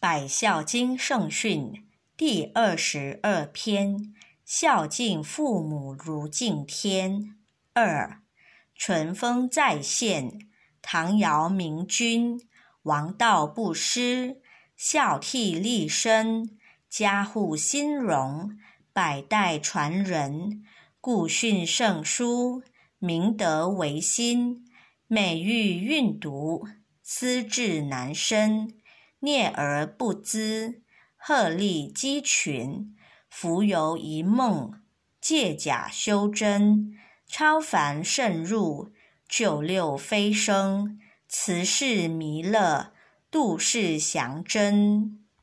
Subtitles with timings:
[0.00, 1.84] 百孝经圣训
[2.16, 7.34] 第二十二篇：孝敬父母如敬天。
[7.74, 8.22] 二，
[8.76, 10.38] 淳风再现，
[10.80, 12.40] 唐尧明君，
[12.82, 14.40] 王道不失，
[14.76, 16.56] 孝悌立身，
[16.88, 18.56] 家户兴荣，
[18.92, 20.64] 百代传人，
[21.00, 22.62] 故训圣书，
[23.00, 24.64] 明德维新，
[25.08, 26.68] 美玉韵读，
[27.02, 28.77] 思志难伸。
[29.20, 30.82] 聂而不知，
[31.16, 32.94] 鹤立鸡群，
[33.28, 34.72] 浮游一梦，
[35.20, 36.92] 借假修真，
[37.26, 38.92] 超凡渗入，
[39.28, 42.92] 九六飞升，慈氏弥勒，
[43.28, 45.27] 度世祥真。